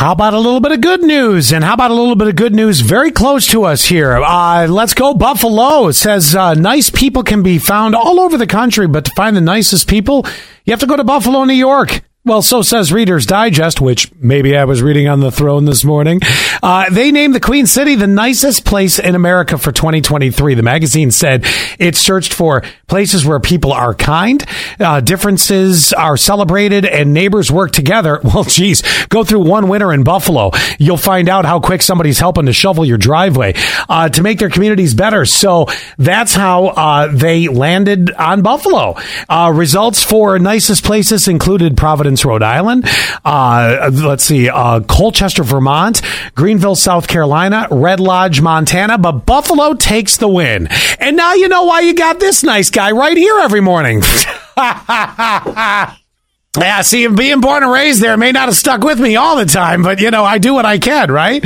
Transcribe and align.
How 0.00 0.12
about 0.12 0.32
a 0.32 0.38
little 0.38 0.60
bit 0.60 0.72
of 0.72 0.80
good 0.80 1.02
news? 1.02 1.52
And 1.52 1.62
how 1.62 1.74
about 1.74 1.90
a 1.90 1.94
little 1.94 2.16
bit 2.16 2.26
of 2.26 2.34
good 2.34 2.54
news 2.54 2.80
very 2.80 3.10
close 3.10 3.46
to 3.48 3.64
us 3.64 3.84
here? 3.84 4.14
Uh, 4.14 4.66
let's 4.66 4.94
go 4.94 5.12
Buffalo. 5.12 5.88
It 5.88 5.92
says 5.92 6.34
uh, 6.34 6.54
nice 6.54 6.88
people 6.88 7.22
can 7.22 7.42
be 7.42 7.58
found 7.58 7.94
all 7.94 8.18
over 8.18 8.38
the 8.38 8.46
country, 8.46 8.88
but 8.88 9.04
to 9.04 9.10
find 9.14 9.36
the 9.36 9.42
nicest 9.42 9.88
people, 9.88 10.24
you 10.64 10.70
have 10.72 10.80
to 10.80 10.86
go 10.86 10.96
to 10.96 11.04
Buffalo, 11.04 11.44
New 11.44 11.52
York. 11.52 12.00
Well, 12.22 12.42
so 12.42 12.60
says 12.60 12.92
Reader's 12.92 13.24
Digest, 13.24 13.80
which 13.80 14.12
maybe 14.14 14.54
I 14.54 14.66
was 14.66 14.82
reading 14.82 15.08
on 15.08 15.20
the 15.20 15.30
throne 15.30 15.64
this 15.64 15.86
morning. 15.86 16.20
Uh, 16.62 16.90
they 16.90 17.10
named 17.10 17.34
the 17.34 17.40
Queen 17.40 17.64
City 17.64 17.94
the 17.94 18.06
nicest 18.06 18.66
place 18.66 18.98
in 18.98 19.14
America 19.14 19.56
for 19.56 19.72
2023. 19.72 20.52
The 20.52 20.62
magazine 20.62 21.10
said 21.12 21.46
it 21.78 21.96
searched 21.96 22.34
for 22.34 22.62
places 22.88 23.24
where 23.24 23.40
people 23.40 23.72
are 23.72 23.94
kind, 23.94 24.44
uh, 24.78 25.00
differences 25.00 25.94
are 25.94 26.18
celebrated, 26.18 26.84
and 26.84 27.14
neighbors 27.14 27.50
work 27.50 27.72
together. 27.72 28.20
Well, 28.30 28.44
geez, 28.44 28.82
go 29.08 29.24
through 29.24 29.40
one 29.40 29.66
winter 29.68 29.92
in 29.92 30.04
Buffalo. 30.04 30.52
You'll 30.78 30.96
find 30.96 31.28
out 31.28 31.44
how 31.44 31.58
quick 31.58 31.82
somebody's 31.82 32.20
helping 32.20 32.46
to 32.46 32.52
shovel 32.52 32.84
your 32.84 32.96
driveway 32.96 33.54
uh, 33.88 34.08
to 34.10 34.22
make 34.22 34.38
their 34.38 34.50
communities 34.50 34.94
better. 34.94 35.24
So 35.24 35.66
that's 35.98 36.34
how 36.34 36.66
uh, 36.66 37.08
they 37.12 37.48
landed 37.48 38.12
on 38.12 38.42
Buffalo. 38.42 38.94
Uh, 39.28 39.52
results 39.52 40.02
for 40.04 40.38
nicest 40.38 40.84
places 40.84 41.26
included 41.26 41.76
Rhode 42.24 42.42
Island. 42.42 42.84
Uh, 43.24 43.90
let's 43.92 44.24
see, 44.24 44.48
uh, 44.48 44.80
Colchester, 44.80 45.42
Vermont, 45.42 46.02
Greenville, 46.34 46.76
South 46.76 47.08
Carolina, 47.08 47.66
Red 47.70 48.00
Lodge, 48.00 48.40
Montana, 48.40 48.98
but 48.98 49.26
Buffalo 49.26 49.74
takes 49.74 50.16
the 50.16 50.28
win. 50.28 50.68
And 50.98 51.16
now 51.16 51.34
you 51.34 51.48
know 51.48 51.64
why 51.64 51.80
you 51.80 51.94
got 51.94 52.20
this 52.20 52.42
nice 52.42 52.70
guy 52.70 52.90
right 52.92 53.16
here 53.16 53.38
every 53.38 53.60
morning. 53.60 54.02
Yeah, 56.58 56.82
see, 56.82 57.06
being 57.06 57.40
born 57.40 57.62
and 57.62 57.70
raised 57.70 58.02
there 58.02 58.16
may 58.16 58.32
not 58.32 58.46
have 58.46 58.56
stuck 58.56 58.82
with 58.82 58.98
me 58.98 59.14
all 59.14 59.36
the 59.36 59.46
time, 59.46 59.84
but 59.84 60.00
you 60.00 60.10
know, 60.10 60.24
I 60.24 60.38
do 60.38 60.52
what 60.52 60.66
I 60.66 60.78
can, 60.78 61.08
right? 61.12 61.44